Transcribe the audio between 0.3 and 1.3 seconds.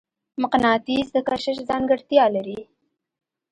مقناطیس د